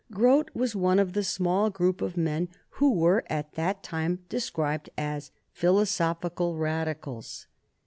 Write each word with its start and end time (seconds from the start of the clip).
Grote 0.11 0.49
was 0.55 0.75
one 0.75 0.97
of 0.97 1.13
the 1.13 1.23
small 1.23 1.69
group 1.69 2.01
of 2.01 2.17
men 2.17 2.49
who 2.81 2.91
were, 2.91 3.23
at 3.29 3.53
that 3.53 3.83
time, 3.83 4.25
described 4.29 4.89
as 4.97 5.27
the 5.27 5.33
philosophical 5.53 6.57
Radicals. 6.57 7.45